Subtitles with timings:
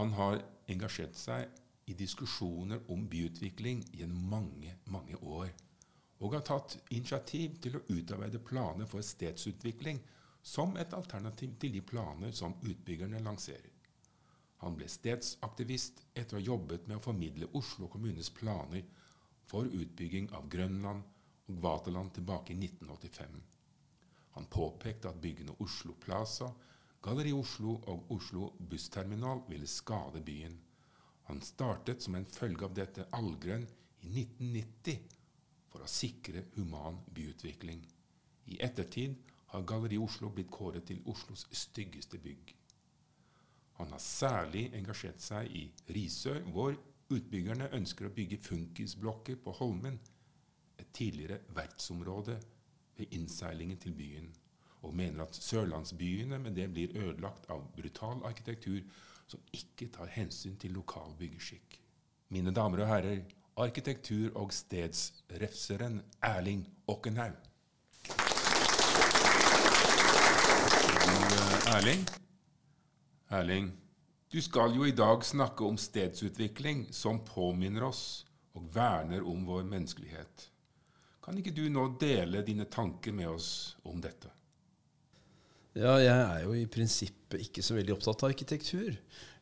[0.00, 0.38] Han har
[0.72, 5.50] engasjert seg i diskusjoner om byutvikling gjennom mange, mange år,
[6.24, 10.00] og har tatt initiativ til å utarbeide planer for stedsutvikling
[10.52, 13.68] som et alternativ til de planer som utbyggerne lanserer.
[14.64, 18.88] Han ble stedsaktivist etter å ha jobbet med å formidle Oslo kommunes planer
[19.52, 21.04] for utbygging av Grønland
[21.52, 23.36] og Vaterland tilbake i 1985.
[24.38, 26.48] Han påpekte at byggene Oslo Plaza,
[27.00, 30.58] Galleri Oslo og Oslo bussterminal ville skade byen.
[31.30, 33.64] Han startet som en følge av dette Allgrønn
[34.04, 34.98] i 1990
[35.72, 37.80] for å sikre human byutvikling.
[38.52, 39.16] I ettertid
[39.54, 42.52] har Galleri Oslo blitt kåret til Oslos styggeste bygg.
[43.80, 45.64] Han har særlig engasjert seg i
[45.96, 46.76] Risør, hvor
[47.08, 49.96] utbyggerne ønsker å bygge funkisblokker på Holmen,
[50.76, 52.36] et tidligere vertsområde
[52.98, 54.28] ved innseilingen til byen,
[54.82, 58.80] og mener at sørlandsbyene med det blir ødelagt av brutal arkitektur
[59.30, 61.76] som ikke tar hensyn til lokal byggeskikk.
[62.30, 63.22] Mine damer og herrer,
[63.60, 67.36] arkitektur- og stedsrefseren Erling Åkenhaug.
[71.70, 72.06] Erling?
[73.30, 73.70] Erling,
[74.32, 78.24] du skal jo i dag snakke om stedsutvikling som påminner oss
[78.58, 80.48] og verner om vår menneskelighet.
[81.22, 84.39] Kan ikke du nå dele dine tanker med oss om dette?
[85.78, 88.96] Ja, jeg er jo i prinsippet ikke så veldig opptatt av arkitektur.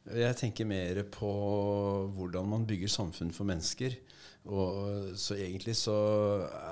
[0.09, 1.31] Jeg tenker mer på
[2.17, 3.97] hvordan man bygger samfunn for mennesker.
[4.49, 5.97] Og, så egentlig så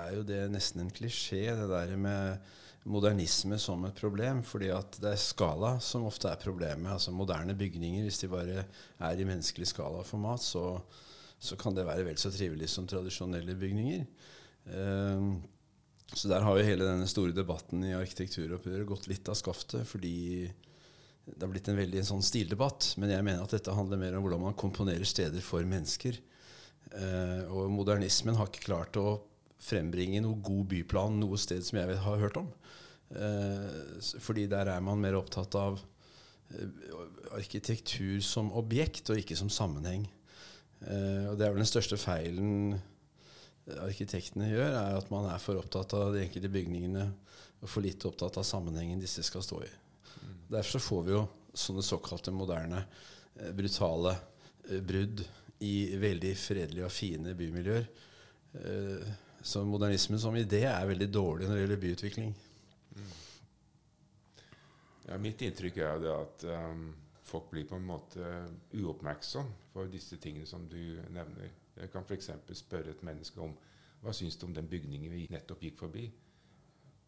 [0.03, 2.53] er jo det nesten en klisjé, det der med
[2.87, 4.43] modernisme som et problem.
[4.45, 6.93] fordi at det er skala som ofte er problemet.
[6.93, 8.65] Altså Moderne bygninger, hvis de bare
[9.01, 10.79] er i menneskelig skala og format, så,
[11.41, 14.05] så kan det være vel så trivelig som tradisjonelle bygninger.
[14.67, 15.41] Um,
[16.15, 19.87] så der har jo hele denne store debatten i arkitekturoppgjøret gått litt av skaftet.
[19.89, 20.47] fordi
[21.27, 22.93] det har blitt en veldig en sånn stildebatt.
[23.03, 26.21] Men jeg mener at dette handler mer om hvordan man komponerer steder for mennesker.
[26.95, 29.19] Eh, og modernismen har ikke klart å
[29.67, 32.53] frembringe noe god byplan noe sted som jeg har hørt om.
[33.11, 35.81] Eh, fordi der er man mer opptatt av
[36.55, 36.95] eh,
[37.35, 40.07] arkitektur som objekt og ikke som sammenheng.
[40.87, 42.77] Eh, og det er vel den største feilen
[43.83, 47.09] arkitektene gjør, er at man er for opptatt av de enkelte bygningene
[47.61, 49.71] og for lite opptatt av sammenhengen disse skal stå i.
[50.21, 50.35] Mm.
[50.59, 51.23] Derfor får vi jo
[51.57, 52.83] sånne såkalte moderne,
[53.57, 54.15] brutale
[54.87, 55.23] brudd
[55.65, 57.87] i veldig fredelige og fine bymiljøer.
[59.47, 62.35] Så modernismen som idé er veldig dårlig når det gjelder byutvikling.
[65.07, 66.89] Ja, mitt inntrykk er det at um,
[67.27, 68.31] folk blir på en måte
[68.75, 71.53] uoppmerksom for disse tingene som du nevner.
[71.77, 72.31] Jeg kan f.eks.
[72.57, 73.53] spørre et menneske om
[74.03, 76.07] hva syns du om den bygningen vi nettopp gikk forbi?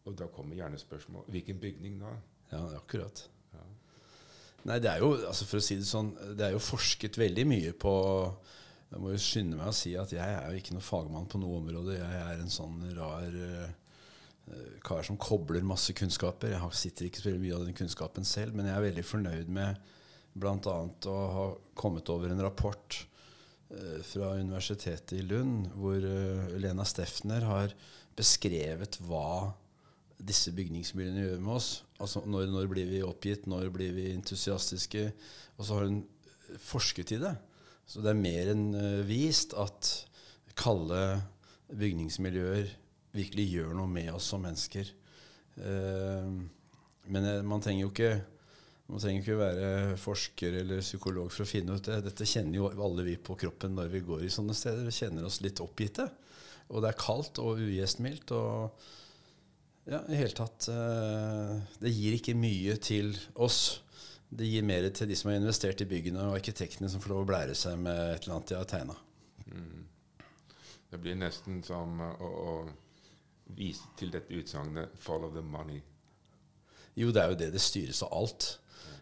[0.07, 2.13] Og da kommer gjerne spørsmål hvilken bygning da?
[2.51, 3.23] Ja, akkurat.
[3.53, 3.65] Ja.
[4.69, 7.45] Nei, det er jo altså for å si det sånn, det er jo forsket veldig
[7.47, 7.93] mye på
[8.89, 11.37] Jeg må jo skynde meg å si at jeg er jo ikke noen fagmann på
[11.37, 11.99] noe område.
[11.99, 13.67] Jeg er en sånn rar uh,
[14.81, 16.55] kar som kobler masse kunnskaper.
[16.55, 19.77] Jeg sitter ikke så mye av den kunnskapen selv, men jeg er veldig fornøyd med
[20.33, 20.75] bl.a.
[21.11, 21.45] å ha
[21.77, 22.97] kommet over en rapport
[24.05, 27.73] fra Universitetet i Lund, hvor uh, Lena Steffner har
[28.17, 29.51] beskrevet hva
[30.19, 31.69] disse bygningsmiljøene gjør med oss.
[32.01, 35.05] Altså når, når, blir vi oppgitt, når blir vi entusiastiske?
[35.57, 36.01] Og så har hun
[36.65, 37.35] forsket i det.
[37.89, 39.93] Så det er mer enn uh, vist at
[40.59, 41.21] kalde
[41.69, 42.73] bygningsmiljøer
[43.13, 44.89] virkelig gjør noe med oss som mennesker.
[47.09, 48.11] Men eh, man trenger jo ikke
[48.89, 51.99] man trenger ikke være forsker eller psykolog for å finne ut det.
[52.07, 54.87] Dette kjenner jo alle vi på kroppen når vi går i sånne steder.
[54.87, 56.07] Vi kjenner oss litt oppgitte.
[56.69, 58.33] Og det er kaldt og ugjestmildt.
[58.33, 63.81] Og ja, i hele tatt uh, Det gir ikke mye til oss.
[64.29, 67.23] Det gir mer til de som har investert i byggene, og arkitektene som får lov
[67.23, 68.97] å blære seg med et eller annet de har tegna.
[69.49, 69.85] Mm.
[70.89, 75.81] Det blir nesten som å, å vise til dette utsagnet 'follow the money'?
[76.97, 77.51] Jo, det er jo det.
[77.53, 78.49] Det styres av alt.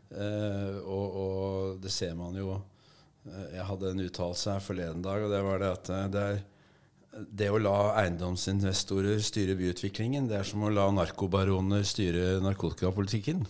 [0.08, 5.26] Uh, og, og, det ser man jo uh, Jeg hadde en uttalelse her forleden dag,
[5.26, 10.40] og det var det at uh, det, er, det å la eiendomsinvestorer styre byutviklingen, det
[10.40, 13.44] er som å la narkobaroner styre narkotikapolitikken.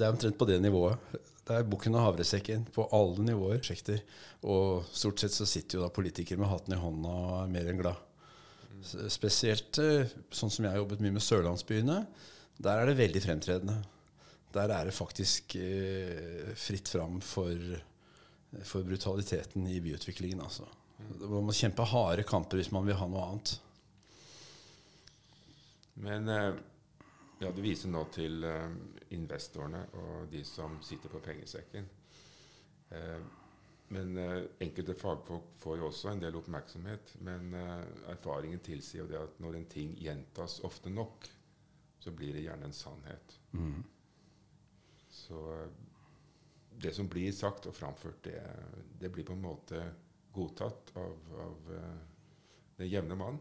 [0.00, 0.96] det er omtrent på det nivået.
[1.50, 3.58] Det er bukken og havresekken på alle nivåer.
[3.58, 4.04] prosjekter.
[4.46, 7.70] Og stort sett så sitter jo da politikere med hatten i hånda og er mer
[7.72, 8.06] enn glad.
[9.10, 11.96] Spesielt eh, sånn som jeg har jobbet mye med sørlandsbyene.
[12.62, 13.80] Der er det veldig fremtredende.
[14.54, 17.58] Der er det faktisk eh, fritt fram for,
[18.62, 20.70] for brutaliteten i byutviklingen, altså.
[21.18, 23.56] Man må kjempe harde kamper hvis man vil ha noe annet.
[26.06, 26.50] Men eh,
[27.40, 28.68] ja, du viser nå til uh,
[29.16, 31.86] investorene og de som sitter på pengesekken.
[32.90, 33.20] Uh,
[33.96, 37.14] men uh, enkelte fagfolk får jo også en del oppmerksomhet.
[37.26, 37.54] Men
[38.12, 41.30] erfaringen tilsier jo det at når en ting gjentas ofte nok,
[42.00, 43.34] så blir det gjerne en sannhet.
[43.52, 43.80] Mm.
[45.10, 45.40] Så
[46.80, 48.38] det som blir sagt og framført, det,
[49.00, 49.82] det blir på en måte
[50.32, 51.72] godtatt av, av
[52.78, 53.40] den jevne mann.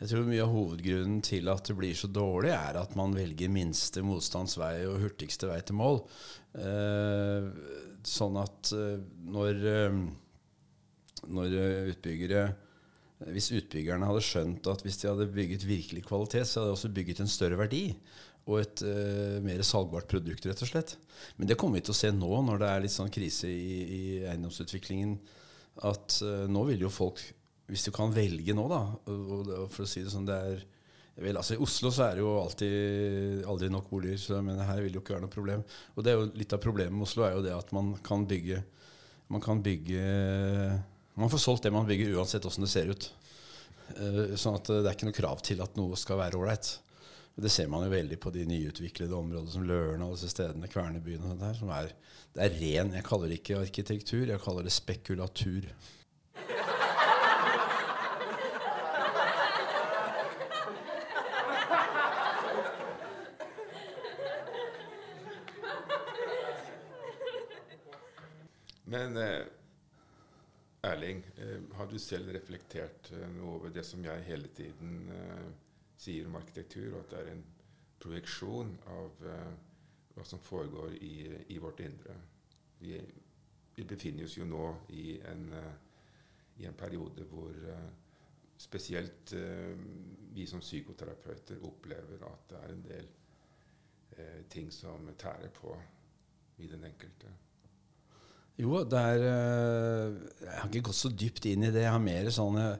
[0.00, 3.52] Jeg tror mye av hovedgrunnen til at det blir så dårlig, er at man velger
[3.52, 6.00] minste motstands vei og hurtigste vei til mål.
[6.58, 7.46] Eh,
[8.04, 8.98] sånn at eh,
[9.36, 9.96] når, eh,
[11.30, 12.44] når eh, utbyggere
[13.34, 16.90] Hvis utbyggerne hadde skjønt at hvis de hadde bygget virkelig kvalitet, så hadde de også
[16.92, 17.86] bygget en større verdi
[18.44, 20.96] og et eh, mer salgbart produkt, rett og slett.
[21.38, 23.78] Men det kommer vi til å se nå, når det er litt sånn krise i,
[23.80, 25.14] i eiendomsutviklingen,
[25.88, 27.22] at eh, nå vil jo folk
[27.70, 28.80] hvis du kan velge nå, da
[29.72, 30.64] For å si det sånn, det er
[31.14, 34.82] vel, altså I Oslo så er det jo alltid aldri nok boliger, så men her
[34.82, 35.62] vil det jo ikke være noe problem.
[35.94, 38.26] Og det er jo litt av problemet med Oslo er jo det at man kan
[38.28, 38.62] bygge
[39.32, 40.00] Man kan bygge
[41.16, 43.06] Man får solgt det man bygger, uansett åssen det ser ut.
[43.94, 46.72] Eh, sånn at det er ikke noe krav til at noe skal være ålreit.
[47.34, 51.24] Det ser man jo veldig på de nyutviklede områdene som Løren og disse stedene, Kvernebyen
[51.24, 51.90] og sånt der, som er,
[52.34, 55.66] det er ren Jeg kaller det ikke arkitektur, jeg kaller det spekulatur.
[68.94, 69.46] Men eh,
[70.80, 75.08] Erling, eh, har du selv reflektert eh, noe over det som jeg hele tiden
[75.98, 77.42] sier om arkitektur, og at det er en
[78.04, 79.24] projeksjon av
[80.14, 81.14] hva som foregår i,
[81.56, 82.14] i vårt indre?
[82.78, 82.92] Vi,
[83.74, 85.46] vi befinner oss jo nå i en,
[86.60, 87.56] i en periode hvor
[88.60, 89.32] spesielt
[90.36, 93.10] vi som psykoterapeuter opplever at det er en del
[94.52, 95.72] ting som tærer på
[96.58, 97.32] i den enkelte.
[98.60, 100.12] Jo, det er eh,
[100.44, 101.82] Jeg har ikke gått så dypt inn i det.
[101.82, 102.76] Jeg har mer sånn jeg,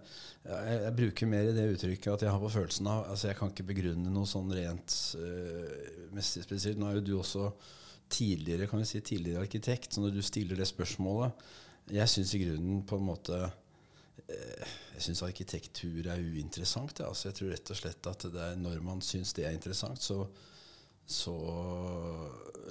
[0.47, 3.39] jeg, jeg bruker mer i det uttrykket at jeg har på følelsen av Altså, jeg
[3.41, 6.79] kan ikke begrunne noe sånn rent uh, mest spesielt.
[6.79, 7.49] Nå er jo du også
[8.15, 11.47] tidligere kan vi si, tidligere arkitekt, så når du stiller det spørsmålet
[11.97, 17.03] Jeg syns i grunnen på en måte uh, Jeg syns arkitektur er uinteressant.
[17.03, 17.11] Ja.
[17.11, 19.99] Altså, jeg tror rett og slett at det er når man syns det er interessant,
[20.07, 20.23] så
[21.07, 21.35] så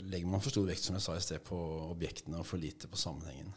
[0.02, 1.58] legger man for stor vekt som jeg sa i sted, på
[1.92, 3.54] objektene og for lite på sammenhengen.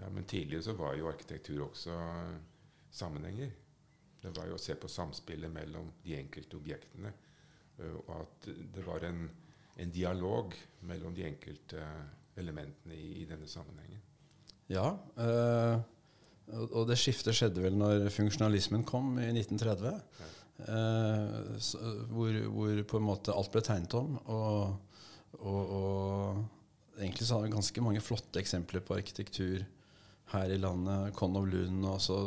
[0.00, 1.96] Ja, Men tidligere så var jo arkitektur også
[2.90, 3.50] sammenhenger.
[4.22, 7.12] Det var jo å se på samspillet mellom de enkelte objektene.
[7.80, 9.24] Og at det var en,
[9.80, 10.54] en dialog
[10.88, 11.84] mellom de enkelte
[12.40, 14.02] elementene i, i denne sammenhengen.
[14.70, 14.92] Ja.
[15.18, 15.80] Øh,
[16.70, 19.96] og det skiftet skjedde vel når funksjonalismen kom i 1930.
[20.20, 20.28] Ja.
[20.68, 21.80] Uh, så,
[22.12, 24.16] hvor, hvor, på en måte alt ble tegnet om.
[24.32, 25.04] Og,
[25.40, 29.64] og, og egentlig så har vi ganske mange flotte eksempler på arkitektur
[30.34, 31.14] her i landet.
[31.16, 32.20] Konov Lund og også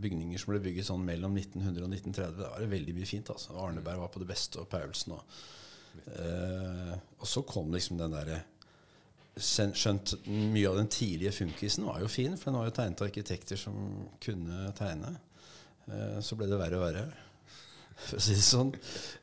[0.00, 2.38] bygninger som ble bygget sånn mellom 1900 og 1930.
[2.38, 3.32] Det var det veldig mye fint.
[3.32, 3.56] altså.
[3.60, 5.16] Arneberg var på det beste, og Paulsen.
[5.16, 5.40] Og,
[6.14, 8.42] eh, og så kom liksom den derre
[9.40, 13.06] Skjønt mye av den tidlige funkisen var jo fin, for den var jo tegnet av
[13.06, 13.76] arkitekter som
[14.20, 15.12] kunne tegne.
[15.86, 17.04] Eh, så ble det verre og verre
[18.06, 18.72] for å si det sånn.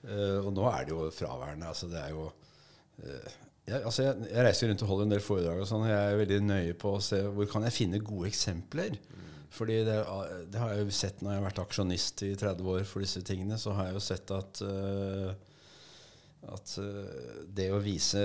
[0.06, 1.70] Uh, og nå er det jo fraværende.
[1.72, 3.30] Altså det er jo uh,
[3.68, 6.12] jeg, altså jeg, jeg, reiser rundt og holder en del foredrag, og sånn, og jeg
[6.12, 8.96] er veldig nøye på å se hvor kan jeg finne gode eksempler.
[8.96, 9.26] Mm.
[9.58, 9.98] Fordi det,
[10.54, 13.24] det, har jeg jo sett når jeg har vært aksjonist i 30 år for disse
[13.28, 15.34] tingene, så har jeg jo sett at, uh,
[16.54, 16.78] at
[17.58, 18.24] det å vise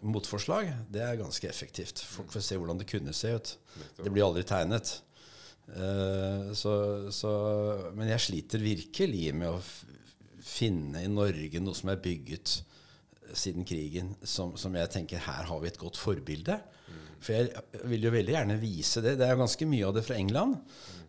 [0.00, 2.00] motforslag, det er ganske effektivt.
[2.00, 3.54] Folk får se hvordan det kunne se ut.
[4.00, 4.96] Det blir aldri tegnet.
[5.70, 6.72] Uh, så,
[7.14, 7.32] så,
[7.94, 9.60] men jeg sliter virkelig med å
[10.44, 12.60] finne i Norge noe som er bygget
[13.36, 16.56] siden krigen, som, som jeg tenker her har vi et godt forbilde.
[16.90, 17.02] Mm.
[17.22, 19.16] For jeg vil jo veldig gjerne vise det.
[19.20, 20.56] Det er ganske mye av det fra England.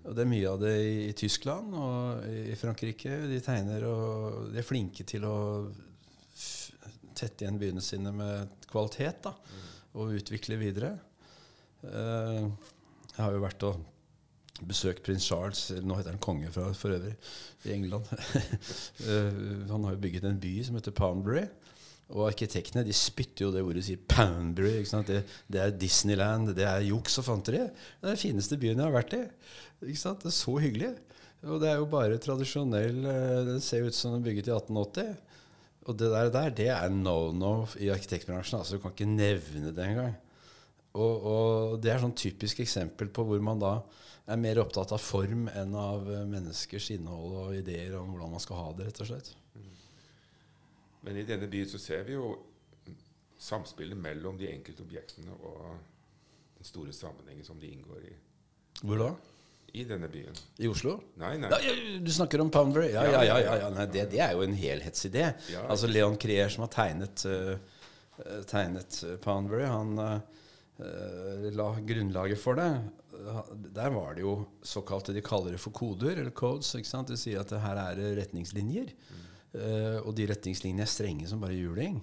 [0.01, 3.21] Og det er mye av det i, i Tyskland og i Frankrike.
[3.29, 5.38] De tegner og de er flinke til å
[7.17, 9.33] tette igjen byene sine med kvalitet da,
[10.00, 10.95] og utvikle videre.
[11.83, 12.47] Uh,
[13.11, 13.81] jeg har jo vært og
[14.68, 17.13] besøkt prins Charles, nå heter han konge fra, for øvrig,
[17.65, 18.08] i England.
[18.12, 21.46] uh, han har jo bygget en by som heter Poundbury.
[22.12, 24.82] Og arkitektene de spytter jo det ordet sier Poundbury.
[25.08, 27.63] Det, det, er Disneyland, det er juks og fanteri.
[27.63, 29.24] Det er den fineste byen jeg har vært i.
[29.82, 30.91] Det er så hyggelig.
[31.48, 34.58] Og det er jo bare tradisjonell uh, Det ser ut som den er bygget i
[34.58, 35.13] 1880.
[35.89, 38.60] Og det der, der det er no-no i arkitektbransjen.
[38.60, 40.13] altså Du kan ikke nevne det engang.
[40.91, 43.77] Og, og det er sånn typisk eksempel på hvor man da
[44.25, 48.44] er mer opptatt av form enn av eh, menneskers innhold og ideer om hvordan man
[48.44, 49.34] skal ha det, rett og slett.
[51.01, 52.36] Men i denne byen så ser vi jo
[53.42, 55.63] samspillet mellom de enkelte objektene og
[56.58, 58.13] den store sammenhengen som de inngår i.
[58.84, 59.12] Hvor da?
[59.74, 60.36] I denne byen.
[60.60, 60.98] I Oslo?
[61.22, 61.50] Nei, nei.
[61.50, 61.74] Ja,
[62.04, 62.90] du snakker om Poundbury?
[62.92, 63.38] Ja, ja, ja.
[63.40, 63.70] ja, ja.
[63.72, 65.30] Nei, det, det, er jo en helhetsidé.
[65.54, 65.63] Ja.
[65.72, 67.56] Altså Leon Krier, som har tegnet, uh,
[68.51, 70.42] tegnet Poundbury, han uh,
[70.80, 72.70] la grunnlaget for det.
[73.75, 76.74] Der var det jo såkalte De kaller det for koder, eller codes.
[76.75, 77.12] ikke sant?
[77.12, 78.90] De sier at det her er retningslinjer.
[78.90, 79.28] Mm.
[80.08, 82.00] Og de retningslinjene er strenge som bare juling.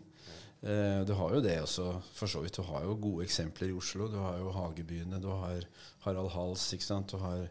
[0.58, 2.56] Uh, du har jo det også, for så vidt.
[2.58, 4.08] Du har jo gode eksempler i Oslo.
[4.10, 5.62] Du har jo Hagebyene, du har
[6.02, 7.12] Harald Hals, ikke sant?
[7.12, 7.46] du har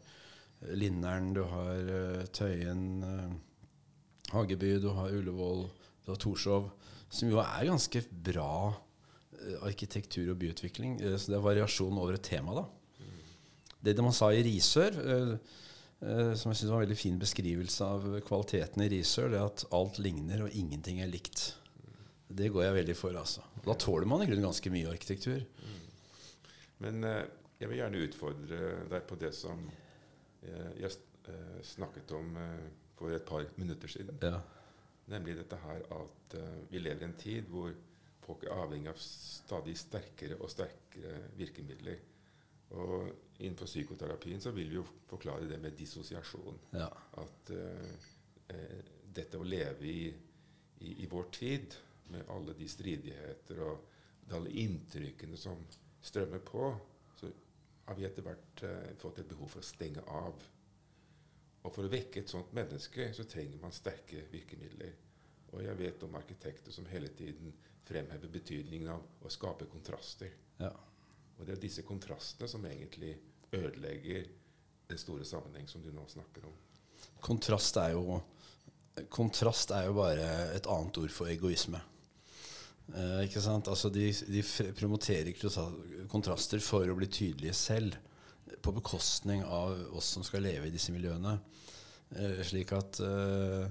[0.76, 5.70] Linneren, du har uh, Tøyen, uh, Hageby, du har Ullevål,
[6.04, 6.72] du har Torshov.
[7.10, 8.76] Som jo er ganske bra
[9.68, 10.98] arkitektur og byutvikling.
[11.00, 12.66] så det er variasjon over et tema, da.
[13.78, 14.96] Det, det man sa i Risør,
[15.98, 19.64] som jeg syns var en veldig fin beskrivelse av kvaliteten i Risør, det er at
[19.78, 21.52] alt ligner og ingenting er likt.
[22.28, 23.16] Det går jeg veldig for.
[23.16, 23.44] altså.
[23.66, 25.46] Da tåler man i grunnen ganske mye arkitektur.
[25.64, 25.78] Mm.
[26.84, 27.24] Men eh,
[27.62, 28.60] jeg vil gjerne utfordre
[28.92, 29.64] deg på det som
[30.44, 30.92] eh, jeg
[31.32, 32.68] eh, snakket om eh,
[32.98, 34.20] for et par minutter siden.
[34.22, 34.42] Ja.
[35.08, 37.72] Nemlig dette her at eh, vi lever i en tid hvor
[38.28, 42.00] folk er avhengig av stadig sterkere og sterkere virkemidler.
[42.76, 46.60] Og innenfor psykoterapien så vil vi jo forklare det med dissosiasjon.
[46.76, 46.90] Ja.
[47.22, 48.80] At eh,
[49.18, 50.08] dette å leve i,
[50.84, 51.78] i, i vår tid
[52.12, 55.64] med alle de stridigheter og alle inntrykkene som
[56.04, 56.68] strømmer på,
[57.16, 57.32] så
[57.88, 60.44] har vi etter hvert eh, fått et behov for å stenge av.
[61.64, 64.96] Og for å vekke et sånt menneske så trenger man sterke virkemidler.
[65.54, 67.56] Og jeg vet om arkitekter som hele tiden
[67.88, 70.34] fremhever betydningen av å skape kontraster.
[70.60, 70.74] Ja.
[71.38, 73.14] Og det er disse kontrastene som egentlig
[73.56, 74.28] ødelegger
[74.88, 76.56] den store sammenheng som du nå snakker om.
[77.24, 78.20] Kontrast er jo,
[79.14, 81.82] kontrast er jo bare et annet ord for egoisme.
[82.96, 83.68] Eh, ikke sant?
[83.68, 84.44] Altså de, de
[84.78, 85.34] promoterer
[86.12, 87.98] kontraster for å bli tydelige selv,
[88.64, 91.36] på bekostning av oss som skal leve i disse miljøene.
[92.16, 93.68] Eh, slik at eh,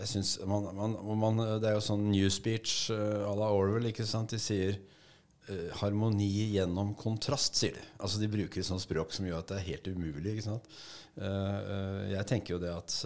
[0.00, 3.90] jeg synes man, man, man, Det er jo sånn new speech uh, à la Orwell.
[3.90, 4.34] ikke sant?
[4.34, 7.84] De sier uh, 'harmoni gjennom kontrast', sier de.
[7.98, 10.36] Altså De bruker et sånt språk som gjør at det er helt umulig.
[10.36, 10.70] ikke sant?
[11.18, 13.00] Uh, jeg tenker jo det at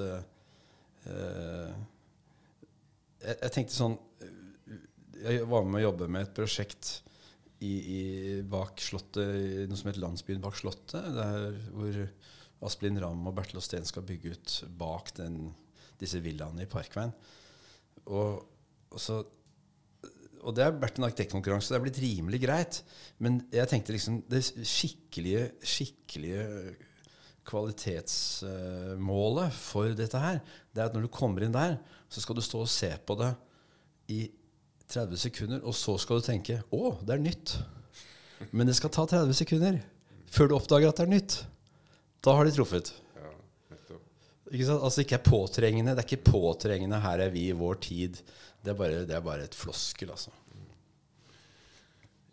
[3.23, 3.97] jeg, jeg tenkte sånn
[5.23, 7.01] jeg var med å jobbe med et prosjekt
[7.63, 8.03] i, i,
[8.43, 11.07] bak slottet, noe som heter Landsbyen bak slottet.
[11.15, 11.99] Der hvor
[12.67, 15.53] Asplin Ramm og Bertil Osten skal bygge ut bak den,
[16.01, 17.13] disse villaene i Parkveien.
[18.07, 18.43] Og,
[18.91, 19.25] og, så,
[20.43, 21.73] og det har vært en arkitektkonkurranse.
[21.73, 22.75] Det er blitt rimelig greit.
[23.23, 26.45] Men jeg tenkte liksom det skikkelige, skikkelige
[27.49, 30.39] kvalitetsmålet for dette her,
[30.71, 31.73] det er at når du kommer inn der,
[32.13, 33.33] så skal du stå og se på det
[34.15, 34.21] i
[34.93, 37.63] 30 sekunder, og så skal du tenke 'Å, det er nytt'.
[38.53, 39.81] Men det skal ta 30 sekunder
[40.27, 41.47] før du oppdager at det er nytt.
[42.25, 42.93] Da har de truffet.
[44.53, 44.85] Ikke sant?
[44.85, 45.95] Altså ikke er påtrengende.
[45.97, 48.23] Det er ikke påtrengende 'her er vi i vår tid'.
[48.63, 50.31] Det er bare, det er bare et floskel, altså.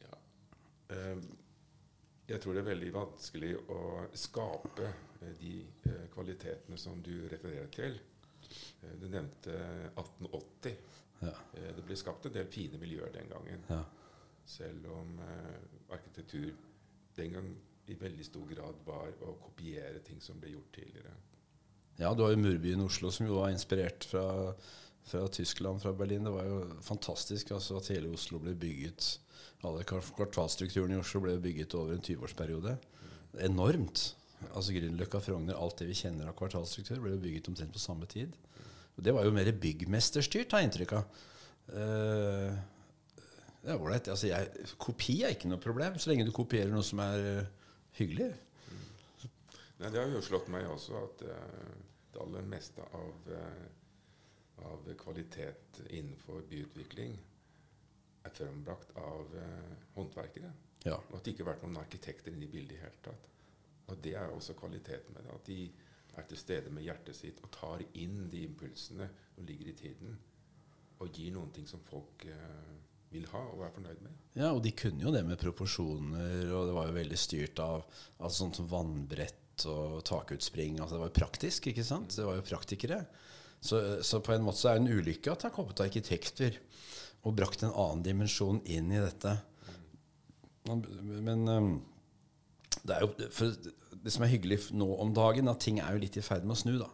[0.01, 0.17] Ja.
[0.95, 1.23] Ehm,
[2.29, 3.79] jeg tror det er veldig vanskelig å
[4.13, 5.53] skape eh, de
[5.89, 7.97] eh, kvalitetene som du refererer til.
[8.83, 9.55] Eh, du nevnte
[9.95, 10.75] 1880.
[11.21, 11.33] Ja.
[11.75, 13.65] Det ble skapt en del fine miljøer den gangen.
[13.69, 13.81] Ja.
[14.45, 15.17] Selv om
[15.91, 16.53] arkitektur
[17.17, 17.49] den gang
[17.91, 21.11] i veldig stor grad var å kopiere ting som ble gjort tidligere.
[21.99, 24.53] Ja, du har jo murbyen Oslo, som jo var inspirert fra,
[25.03, 26.23] fra Tyskland, fra Berlin.
[26.23, 29.17] Det var jo fantastisk altså, at hele Oslo ble bygget
[29.67, 32.77] Alle kvartalstrukturene i Oslo ble bygget over en 20-årsperiode.
[32.79, 33.41] Mm.
[33.49, 34.05] Enormt.
[34.53, 38.37] Altså Grünerløkka, Frogner, alt det vi kjenner av kvartalstruktur, ble bygget omtrent på samme tid.
[38.95, 41.19] Og det var jo mer byggmesterstyrt, har jeg inntrykk av.
[41.69, 42.55] Uh,
[43.59, 44.07] det er ålreit.
[44.07, 44.31] Altså
[44.79, 48.31] kopi er ikke noe problem, så lenge du kopierer noe som er uh, hyggelig.
[49.79, 51.73] Nei, det har jo slått meg også at uh,
[52.13, 53.29] det aller meste av,
[54.65, 57.13] av, kvalitet innenfor byutvikling
[58.25, 59.35] er frembrakt av
[59.93, 60.49] håndverkere.
[60.83, 60.97] Ja.
[60.97, 63.29] Og at det ikke har vært noen arkitekter inne i bildet i hele tatt.
[63.89, 65.37] Og det er også kvaliteten med det.
[65.37, 65.59] At de
[66.17, 70.15] er til stede med hjertet sitt og tar inn de impulsene som ligger i tiden,
[70.99, 72.71] og gir noen ting som folk eh,
[73.13, 74.23] vil ha og er fornøyd med.
[74.35, 77.85] Ja, og de kunne jo det med proporsjoner, og det var jo veldig styrt av,
[78.19, 80.79] av sånt som vannbrett og takutspring.
[80.79, 82.15] Altså det var jo praktisk, ikke sant?
[82.15, 83.03] Det var jo praktikere.
[83.59, 86.59] Så, så på en måte så er det en ulykke at det har kommet arkitekter
[87.27, 89.35] og brakt en annen dimensjon inn i dette.
[90.69, 91.43] Men
[92.85, 93.11] det er jo
[93.99, 96.55] det som er hyggelig nå om dagen, at ting er jo litt i ferd med
[96.55, 96.73] å snu.
[96.79, 96.89] da.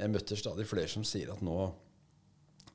[0.00, 1.56] Jeg møter stadig flere som sier at nå,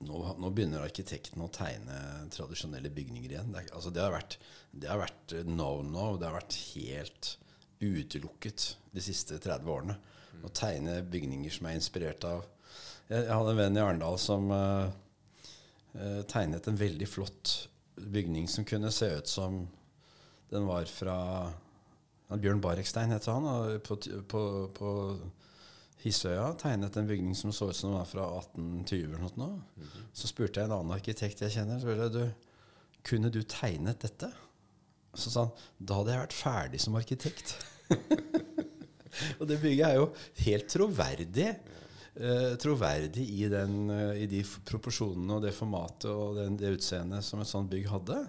[0.06, 1.98] nå, nå begynner arkitektene å tegne
[2.34, 3.52] tradisjonelle bygninger igjen.
[3.56, 6.12] Det, altså det har vært no-no.
[6.20, 7.34] Det har vært helt
[7.80, 9.98] utelukket de siste 30 årene.
[10.46, 12.46] Å tegne bygninger som er inspirert av
[13.08, 14.90] Jeg, jeg hadde en venn i Arendal som uh,
[15.96, 17.54] uh, tegnet en veldig flott
[17.98, 19.62] bygning som kunne se ut som
[20.52, 21.16] den var fra
[22.28, 23.80] Bjørn Barekstein heter han.
[23.88, 24.42] På, på,
[24.76, 24.92] på
[26.04, 29.16] Hissøya tegnet en bygning som så ut som den var fra 1820.
[29.16, 29.62] eller noe.
[29.76, 30.04] Mm -hmm.
[30.14, 32.30] Så spurte jeg en annen arkitekt jeg kjenner, så du,
[33.04, 34.32] kunne du tegnet dette.
[35.18, 37.56] Så sa han da hadde jeg vært ferdig som arkitekt.
[39.40, 40.12] og det bygget er jo
[40.46, 41.50] helt troverdig.
[42.18, 47.26] Uh, troverdig i, den, uh, i, de proporsjonene og det formatet og den, det utseendet
[47.26, 48.24] som et sånt bygg hadde.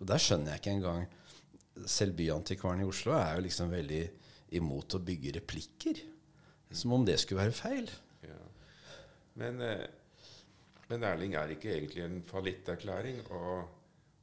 [0.00, 1.04] Og der skjønner jeg ikke engang
[1.86, 4.02] selv byantikvaren i Oslo er jo liksom veldig
[4.58, 6.00] imot å bygge replikker.
[6.74, 7.90] Som om det skulle være feil.
[8.24, 8.38] Ja.
[9.40, 9.86] Men, eh,
[10.88, 13.42] men, Erling, er ikke egentlig en fallitterklæring å,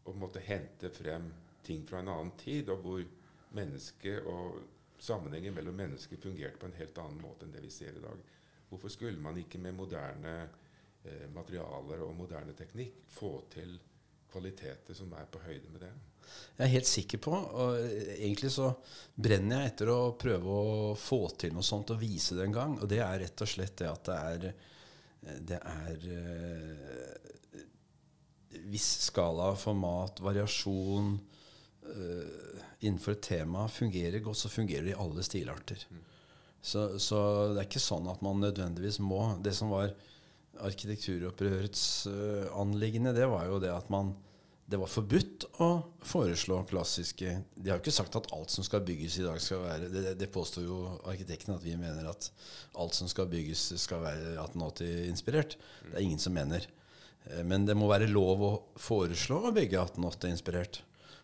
[0.08, 1.30] å måtte hente frem
[1.64, 3.04] ting fra en annen tid, og hvor
[3.58, 4.62] mennesket og
[5.02, 8.20] sammenhengen mellom mennesker fungerte på en helt annen måte enn det vi ser i dag?
[8.70, 10.36] Hvorfor skulle man ikke med moderne
[11.04, 13.74] eh, materialer og moderne teknikk få til
[14.32, 15.92] kvaliteter som er på høyde med det?
[16.56, 17.34] Jeg er helt sikker på.
[17.34, 17.80] Og
[18.14, 18.70] egentlig så
[19.16, 22.78] brenner jeg etter å prøve å få til noe sånt og vise det en gang.
[22.80, 24.68] Og det er rett og slett det at det er
[25.22, 27.18] Det er eh,
[28.72, 31.41] viss skala, format, variasjon uh,
[32.82, 35.84] innenfor et tema fungerer godt, så fungerer det i alle stilarter.
[35.90, 36.02] Mm.
[36.62, 37.20] Så, så,
[37.52, 39.96] det er ikke sånn at man nødvendigvis må Det som var
[40.62, 44.12] arkitekturopprørets uh, anliggende, det var jo det at man
[44.72, 45.70] det var forbudt å
[46.08, 49.66] foreslå klassiske De har jo ikke sagt at alt som skal bygges i dag, skal
[49.66, 52.30] være Det, det påstår jo arkitektene, at vi mener at
[52.80, 55.58] alt som skal bygges, skal være 1880-inspirert.
[55.90, 56.70] Det er ingen som mener.
[57.26, 60.82] Eh, men det må være lov å foreslå å bygge 1880-inspirert.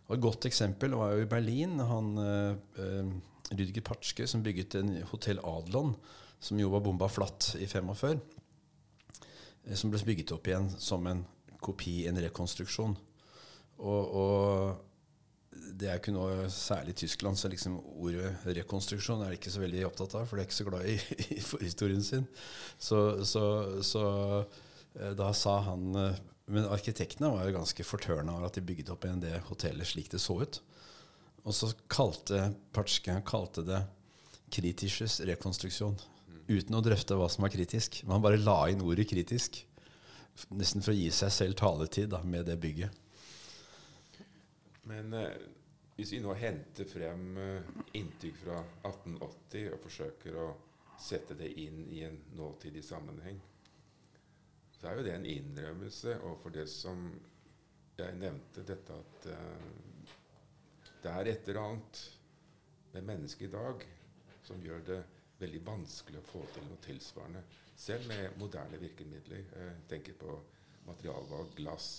[0.07, 1.79] Et godt eksempel var jo i Berlin.
[1.79, 3.09] han Eh, uh,
[3.51, 5.93] Rüdiger Patschke som bygget en Hotell Adlon,
[6.39, 8.19] som jo var bomba flatt i 45.
[9.75, 11.23] Som ble bygget opp igjen som en
[11.63, 12.97] kopi, en rekonstruksjon.
[13.77, 19.39] Og, og det er ikke noe særlig i Tyskland, så liksom ordet rekonstruksjon er de
[19.39, 20.97] ikke så veldig opptatt av, for de er ikke så glad i,
[21.37, 22.25] i forhistorien sin.
[22.77, 23.43] Så, så,
[23.85, 24.05] så,
[24.97, 28.93] eh, da sa han eh, Men arkitektene var jo ganske fortørna over at de bygde
[28.93, 30.61] opp igjen det hotellet slik det så ut.
[31.43, 33.81] Og så kalte Patsjka kalte det
[34.49, 35.99] 'kritisches rekonstruksjon'.
[36.47, 37.99] Uten å drøfte hva som var kritisk.
[38.07, 39.65] Man bare la inn ordet 'kritisk'.
[40.55, 42.91] Nesten for å gi seg selv taletid da, med det bygget.
[44.87, 45.35] Men eh,
[45.97, 50.47] hvis vi nå henter frem eh, inntrykk fra 1880 og forsøker å
[51.01, 53.41] sette det inn i en nåtidig sammenheng,
[54.77, 57.07] så er jo det en innrømmelse overfor det som
[57.97, 60.13] jeg nevnte, dette at uh,
[61.03, 62.01] det er et eller annet
[62.93, 63.85] med mennesket i dag
[64.45, 64.99] som gjør det
[65.39, 67.41] veldig vanskelig å få til noe tilsvarende.
[67.77, 69.43] Selv med moderne virkemidler.
[69.53, 70.37] Jeg tenker på
[70.87, 71.89] materialvalg, glass,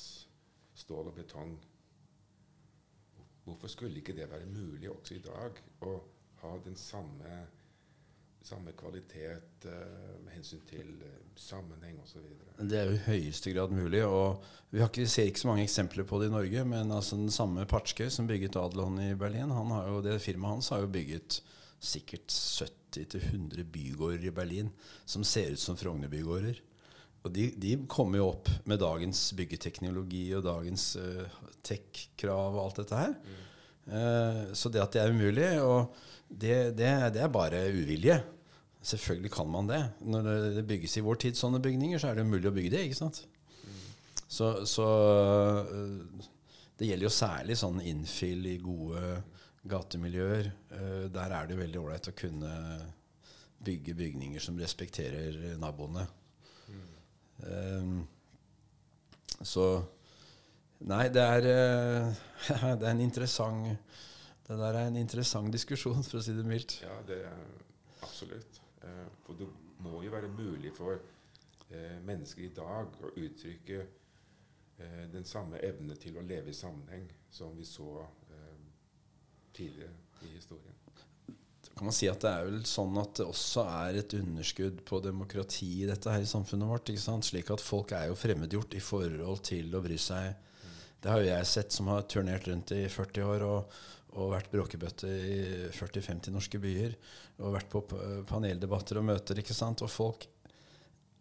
[0.79, 1.55] stål og betong.
[3.45, 5.95] Hvorfor skulle ikke det være mulig også i dag å
[6.43, 7.39] ha den samme,
[8.45, 12.25] samme kvalitet uh, med hensyn til uh, sammenheng osv.?
[12.59, 14.05] Det er jo i høyeste grad mulig.
[14.05, 17.31] og Vi ikke, ser ikke så mange eksempler på det i Norge, men altså den
[17.31, 20.93] samme Patschke som bygget Adlon i Berlin, han har jo, det firmaet hans har jo
[20.93, 21.41] bygget
[21.79, 24.73] sikkert 70-100 bygårder i Berlin
[25.07, 26.59] som ser ut som Frogner-bygårder.
[27.27, 31.27] Og de, de, kommer jo opp med dagens byggeteknologi og dagens uh,
[31.67, 33.15] tech-krav og alt dette her.
[33.19, 33.45] Mm.
[33.89, 35.95] Uh, så det at det er umulig, og
[36.29, 38.19] det, det, det, er bare uvilje.
[38.85, 39.81] Selvfølgelig kan man det.
[40.01, 42.85] Når det, bygges i vår tid sånne bygninger, så er det umulig å bygge det.
[42.87, 43.23] ikke sant?
[43.65, 43.81] Mm.
[44.29, 44.89] Så, så
[45.73, 46.29] uh,
[46.79, 49.19] det gjelder jo særlig sånn innfill i gode
[49.69, 50.47] gatemiljøer.
[51.13, 52.53] der er det veldig ålreit å kunne
[53.67, 56.07] bygge bygninger som respekterer naboene.
[57.43, 58.07] Um,
[59.43, 59.83] så
[60.87, 63.67] Nei, det er, uh, det er en interessant
[64.47, 66.79] Det der er en interessant diskusjon, for å si det mildt.
[66.85, 67.41] Ja, det er
[68.07, 68.61] absolutt.
[68.81, 69.49] Uh, for det
[69.85, 73.87] må jo være mulig for uh, mennesker i dag å uttrykke
[75.11, 77.97] den samme evne til å leve i sammenheng som vi så
[79.51, 79.91] tidligere
[80.23, 80.79] i historien
[81.79, 84.99] kan man si at det er vel sånn at det også er et underskudd på
[85.05, 86.91] demokrati i dette her i samfunnet vårt.
[86.91, 87.27] ikke sant?
[87.29, 90.35] Slik at folk er jo fremmedgjort i forhold til å bry seg
[91.03, 93.77] Det har jo jeg sett, som har turnert rundt i 40 år og,
[94.19, 95.39] og vært bråkebøtte i
[95.77, 96.97] 40-50 norske byer.
[97.39, 97.85] Og vært på
[98.27, 99.85] paneldebatter og møter, ikke sant.
[99.87, 100.27] Og folk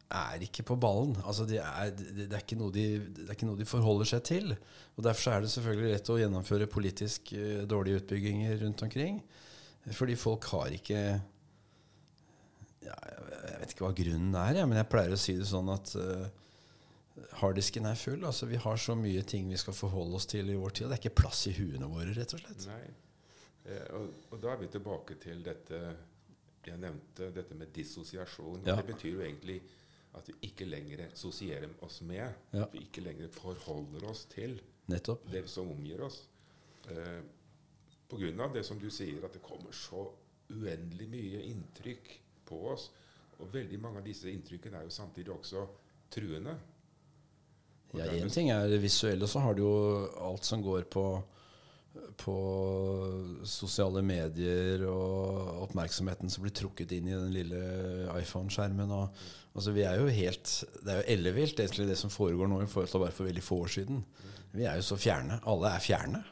[0.07, 1.15] er ikke på ballen.
[1.27, 4.55] Altså de er, det, er de, det er ikke noe de forholder seg til.
[4.95, 9.21] Og Derfor er det selvfølgelig lett å gjennomføre politisk uh, dårlige utbygginger rundt omkring.
[9.95, 10.99] Fordi folk har ikke
[12.83, 15.69] ja, Jeg vet ikke hva grunnen er, ja, men jeg pleier å si det sånn
[15.71, 16.27] at uh,
[17.41, 18.25] harddisken er full.
[18.25, 20.88] Altså, vi har så mye ting vi skal forholde oss til i vår tid.
[20.88, 22.67] Og det er ikke plass i huene våre, rett og slett.
[22.69, 22.84] Nei.
[23.67, 25.82] Eh, og, og, da er vi tilbake til dette
[26.67, 28.65] jeg nevnte, dette med dissosiasjon.
[28.67, 28.75] Ja.
[28.75, 29.62] Det betyr jo egentlig
[30.17, 32.25] at vi ikke lenger sosierer oss med.
[32.51, 32.65] Ja.
[32.65, 34.60] At vi ikke lenger forholder oss til
[34.91, 35.27] Nettopp.
[35.32, 36.23] det som omgir oss.
[36.91, 37.21] Eh,
[38.08, 38.47] Pga.
[38.53, 40.06] det som du sier, at det kommer så
[40.49, 42.13] uendelig mye inntrykk
[42.47, 42.89] på oss.
[43.39, 45.65] Og veldig mange av disse inntrykkene er jo samtidig også
[46.12, 46.56] truende.
[47.97, 49.73] Ja, Én ting er det visuelle, så har du jo
[50.29, 51.05] alt som går på,
[52.21, 52.38] på
[53.47, 57.62] sosiale medier og oppmerksomheten som blir trukket inn i den lille
[58.19, 58.93] iPhone-skjermen.
[58.93, 62.69] Altså, vi er jo helt, Det er jo ellevilt, egentlig, det som foregår nå i
[62.69, 64.03] forhold til bare for veldig få år siden.
[64.53, 65.41] Vi er jo så fjerne.
[65.49, 66.23] Alle er fjerne.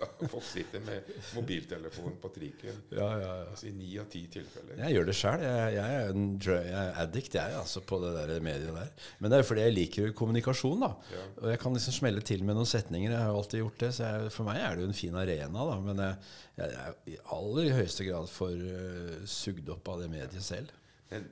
[0.00, 2.80] Ja, folk sitter med mobiltelefonen på trikken.
[2.92, 3.46] Ja, ja, ja.
[3.50, 4.78] Altså I ni av ti tilfeller.
[4.80, 5.44] Jeg gjør det sjøl.
[5.44, 8.92] Jeg, jeg, jeg, er addict jeg, altså, på det der mediet der.
[9.18, 10.84] Men det er jo fordi jeg liker kommunikasjon.
[10.84, 10.92] da.
[11.14, 11.24] Ja.
[11.42, 13.10] Og jeg kan liksom smelle til med noen setninger.
[13.10, 13.90] Jeg har jo alltid gjort det.
[13.96, 15.66] Så jeg, for meg er det jo en fin arena.
[15.72, 15.80] da.
[15.88, 20.72] Men jeg, er i aller høyeste grad for uh, sugd opp av det mediet selv.
[21.10, 21.28] Men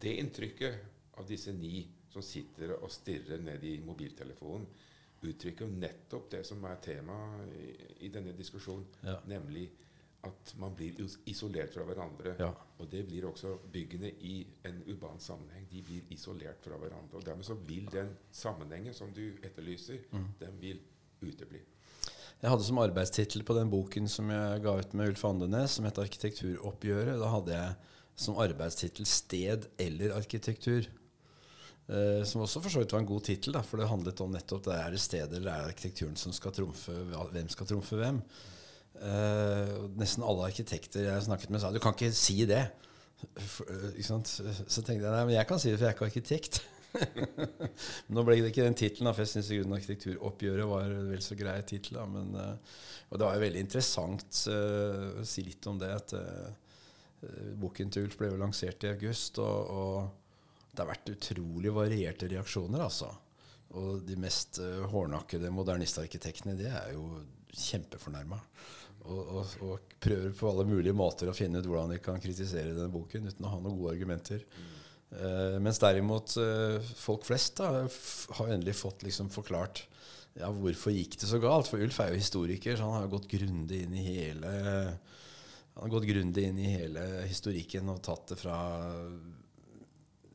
[0.00, 4.66] det inntrykket av disse ni som sitter og stirrer ned i mobiltelefonen
[5.22, 7.16] uttrykker jo nettopp det som er tema
[7.56, 7.70] i,
[8.06, 9.18] i denne diskusjonen, ja.
[9.28, 9.68] nemlig
[10.26, 10.98] at man blir
[11.30, 12.34] isolert fra hverandre.
[12.38, 12.50] Ja.
[12.80, 15.66] Og det blir også byggene i en urban sammenheng.
[15.70, 17.16] De blir isolert fra hverandre.
[17.16, 20.26] Og dermed så vil den sammenhengen som du etterlyser, mm.
[20.40, 20.82] den vil
[21.24, 21.62] utebli.
[22.40, 25.84] Jeg hadde som arbeidstittel på den boken som jeg ga ut med Ulf Andenes, som
[25.84, 27.74] het 'Arkitekturoppgjøret', da hadde jeg
[28.16, 30.88] som arbeidstittel 'Sted eller arkitektur'.
[31.90, 34.62] Uh, som også for så vidt var en god tittel, for det handlet om nettopp
[34.68, 36.94] det er det stedet eller er det arkitekturen som skal trumfe
[37.32, 38.20] hvem skal trumfe hvem.
[39.00, 42.62] Uh, nesten alle arkitekter jeg snakket med, sa du kan ikke si det.
[43.42, 46.10] For, uh, så tenkte jeg nei, men jeg kan si det, for jeg er ikke
[46.12, 46.60] arkitekt.
[48.14, 49.50] Nå ble det ikke den tittelen, for jeg syns
[49.80, 51.98] arkitekturoppgjøret var vel så grei tittel.
[51.98, 55.90] og det var jo veldig interessant å si litt om det.
[55.90, 56.14] at
[57.58, 59.38] Boken til Ulf ble jo lansert i august.
[59.38, 60.29] og, og
[60.70, 63.10] det har vært utrolig varierte reaksjoner, altså.
[63.78, 67.06] Og de mest uh, hårnakkede modernistarkitektene, de er jo
[67.50, 68.38] kjempefornærma.
[69.00, 72.74] Og, og, og, prøver på alle mulige måter å finne ut hvordan de kan kritisere
[72.74, 74.44] denne boken uten å ha noen gode argumenter.
[75.10, 77.86] Uh, mens derimot uh, folk flest da,
[78.38, 79.84] har endelig fått liksom forklart
[80.38, 81.70] ja, hvorfor gikk det så galt.
[81.70, 84.54] For Ulf er jo historiker, så han har gått grundig inn i hele
[85.74, 88.56] han har gått grundig inn i hele historikken og tatt det fra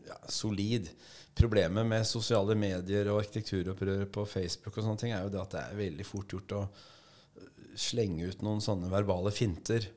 [0.07, 0.89] ja, solid.
[1.35, 5.55] Problemet med sosiale medier og arkitekturopprøret på Facebook og sånne ting er jo det at
[5.55, 6.65] det er veldig fort gjort å
[7.75, 9.89] slenge ut noen sånne verbale finter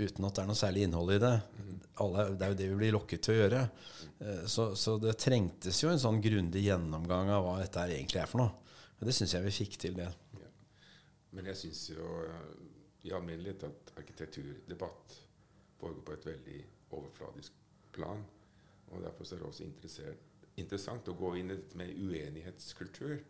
[0.00, 1.34] uten at det er noe særlig innhold i det.
[2.02, 3.62] Alle, det er jo det vi blir lokket til å gjøre.
[4.24, 8.30] Eh, så, så det trengtes jo en sånn grundig gjennomgang av hva dette egentlig er
[8.30, 8.74] for noe.
[9.00, 10.08] Og det syns jeg vi fikk til, det.
[10.40, 10.50] Ja.
[11.36, 12.46] Men jeg syns jo eh,
[13.08, 15.16] i alminnelighet at arkitekturdebatt
[15.80, 16.60] foregår på et veldig
[16.96, 17.56] overfladisk
[17.96, 18.22] plan.
[18.90, 19.68] Og Derfor er det også
[20.60, 23.20] interessant å gå inn i dette med uenighetskultur.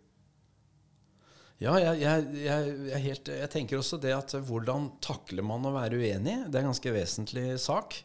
[1.61, 5.99] Ja, jeg, jeg, jeg, helt, jeg, tenker også det at hvordan takler man å være
[6.01, 6.39] uenig?
[6.49, 7.99] Det er en ganske vesentlig sak.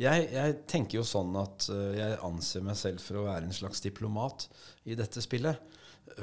[0.00, 3.84] Jeg, tenker jo sånn at uh, jeg anser meg selv for å være en slags
[3.84, 4.46] diplomat
[4.88, 5.60] i dette spillet.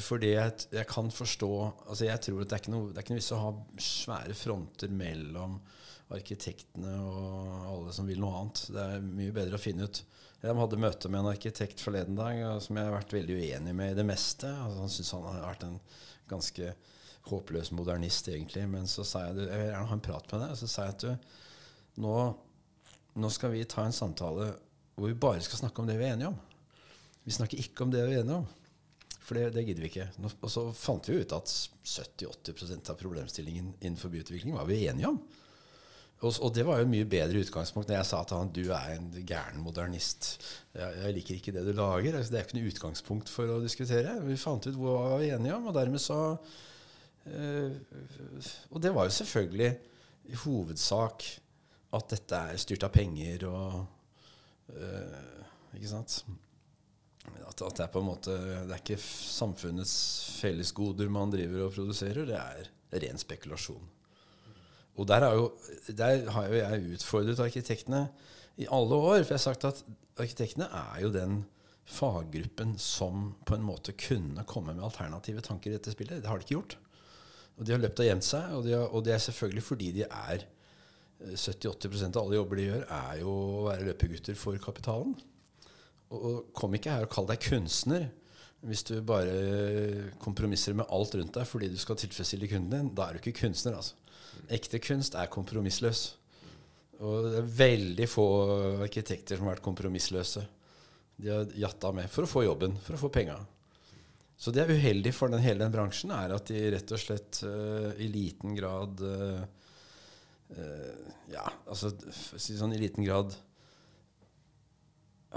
[0.01, 1.51] Fordi jeg, kan forstå
[1.87, 3.53] altså Jeg tror at det er ikke noe, det er ikke noe vits å ha
[3.81, 5.55] svære fronter mellom
[6.15, 8.63] arkitektene og alle som vil noe annet.
[8.73, 10.03] Det er mye bedre å finne ut
[10.39, 13.91] jeg hadde møte med en arkitekt forleden dag som jeg har vært veldig uenig med
[13.91, 14.47] i det meste.
[14.47, 15.79] Altså, han syns han har vært en
[16.31, 16.69] ganske
[17.27, 18.63] håpløs modernist, egentlig.
[18.71, 20.53] Men så sa jeg jeg vil gjerne ha en prat med deg.
[20.53, 21.33] Og så sa jeg at du,
[22.05, 22.13] nå,
[23.19, 24.53] nå, skal vi ta en samtale
[24.95, 26.39] hvor vi bare skal snakke om det vi er enige om.
[27.27, 28.47] Vi snakker ikke om det vi er enige om.
[29.19, 30.07] For det, det gidder vi ikke.
[30.39, 35.19] Og så fant vi ut at 70-80% av problemstillingen innenfor byutvikling var vi enige om.
[36.19, 38.65] Og, og, det var jo et mye bedre utgangspunkt når jeg sa til han du
[38.75, 40.33] er en gæren modernist.
[40.75, 42.17] Jeg, jeg liker ikke det du lager.
[42.17, 44.17] Altså, det er ikke noe utgangspunkt for å diskutere.
[44.25, 46.19] Vi fant ut hva vi var enige om, og dermed så
[47.31, 47.77] øh,
[48.69, 49.71] Og det var jo selvfølgelig
[50.29, 51.23] i hovedsak
[51.95, 53.79] at dette er styrt av penger og
[54.75, 56.19] øh, Ikke sant?
[57.45, 59.95] At, at det er på en måte Det er ikke samfunnets
[60.41, 62.69] fellesgoder man driver og produserer, det er
[63.05, 63.87] ren spekulasjon.
[64.99, 65.47] Og der jo,
[65.95, 68.03] der har jo jeg utfordret arkitektene
[68.59, 69.23] i alle år.
[69.23, 69.81] For jeg har sagt at
[70.19, 71.41] arkitektene er jo den
[71.89, 76.21] faggruppen som på en måte kunne komme med alternative tanker i dette spillet.
[76.21, 76.77] Det har de ikke gjort.
[77.57, 79.89] Og de har løpt og gjemt seg, og, de har, og det er selvfølgelig fordi
[79.97, 80.45] de er
[81.19, 85.17] 70-80 av alle jobber de gjør, er jo å være løpegutter for kapitalen.
[86.15, 88.07] Og kom ikke her og kall deg kunstner
[88.67, 92.93] hvis du bare kompromisser med alt rundt deg fordi du skal tilfredsstille kunden din.
[92.95, 93.95] Da er du ikke kunstner, altså.
[94.49, 96.05] Ekte kunst er kompromissløs.
[96.99, 98.25] Og det er veldig få
[98.83, 100.43] arkitekter som har vært kompromissløse.
[101.19, 103.37] De har jatta med for å få jobben, for å få penga.
[104.39, 107.41] Så det er uheldig for den, hele den bransjen, er at de rett og slett
[107.43, 109.41] uh, i liten grad uh,
[110.55, 111.91] uh, Ja, altså
[112.39, 113.35] si sånn i liten grad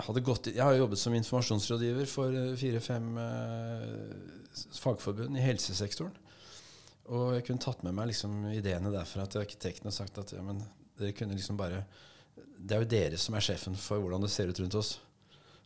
[0.06, 3.10] hadde gått Jeg har jobbet som informasjonsrådgiver for fire-fem
[4.80, 6.14] fagforbund i helsesektoren.
[7.10, 10.42] Og jeg kunne tatt med meg liksom ideene derfra til arkitekten og sagt at ja,
[10.44, 10.62] men
[10.98, 11.82] dere kunne liksom bare
[12.36, 14.94] Det er jo dere som er sjefen for hvordan det ser ut rundt oss.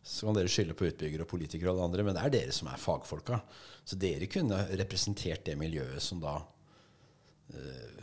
[0.01, 2.55] Så kan dere skylde på utbyggere og politikere og alle andre, men det er dere
[2.55, 3.41] som er fagfolka.
[3.85, 6.39] Så dere kunne representert det miljøet som da
[7.53, 8.01] øh,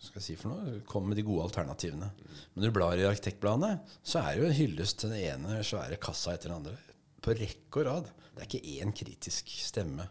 [0.00, 2.08] skal jeg si for noe, kom med de gode alternativene.
[2.52, 5.60] Men når du blar i arkitektbladene, så er det jo en hyllest til den ene
[5.66, 6.76] svære kassa etter den andre.
[7.20, 8.08] På rekke og rad.
[8.34, 10.08] Det er ikke én kritisk stemme.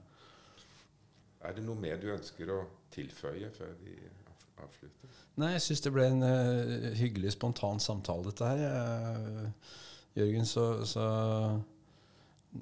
[1.40, 2.60] Er det noe mer du ønsker å
[2.92, 3.96] tilføye før vi
[4.60, 5.20] avslutter?
[5.40, 8.64] Nei, jeg syns det ble en uh, hyggelig, spontan samtale, dette her.
[8.68, 9.76] Uh,
[10.20, 11.06] Jørgen, så, så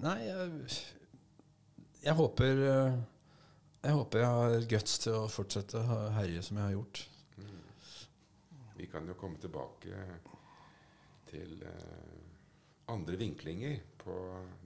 [0.03, 0.77] Nei, jeg,
[2.03, 2.97] jeg håper uh,
[3.81, 7.01] jeg håper jeg har guts til å fortsette å herje som jeg har gjort.
[7.37, 7.59] Mm.
[8.77, 10.01] Vi kan jo komme tilbake
[11.29, 11.61] til
[12.91, 14.17] andre vinklinger på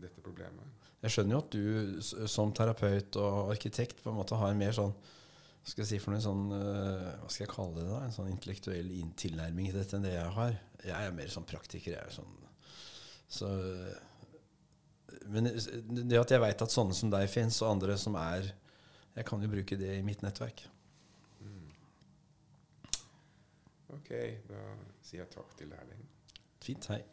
[0.02, 0.81] dette problemet.
[1.02, 4.76] Jeg skjønner jo at du som terapeut og arkitekt på en måte har en mer
[4.78, 4.94] sånn
[5.62, 7.86] skal jeg si for noe sånn Hva skal jeg kalle det?
[7.86, 10.56] da, En sånn intellektuell tilnærming til dette enn det jeg har.
[10.82, 11.94] Jeg er mer sånn praktiker.
[11.94, 12.40] jeg er sånn
[13.32, 13.50] så,
[15.30, 18.50] Men det at jeg veit at sånne som deg fins, og andre som er
[19.14, 20.66] Jeg kan jo bruke det i mitt nettverk.
[21.44, 21.72] Mm.
[23.98, 24.12] Ok,
[24.48, 24.62] da
[25.04, 26.08] sier jeg takk til lærlingen.
[26.64, 26.88] Fint.
[26.94, 27.04] Hei.